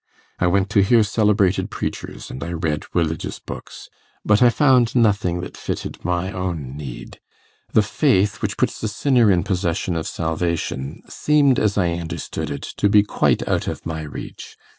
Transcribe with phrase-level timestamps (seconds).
[0.39, 3.87] I went to hear celebrated preachers, and I read religious books.
[4.25, 7.19] But I found nothing that fitted my own need.
[7.73, 12.63] The faith which puts the sinner in possession of salvation seemed, as I understood it,
[12.77, 14.57] to be quite out of my reach.